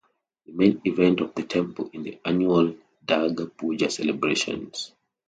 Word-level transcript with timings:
The 0.47 0.53
main 0.53 0.81
event 0.85 1.21
of 1.21 1.35
the 1.35 1.43
temple 1.43 1.91
is 1.93 2.03
the 2.03 2.19
annual 2.25 2.75
Durga 3.05 3.45
Puja 3.45 3.91
celebrations. 3.91 4.93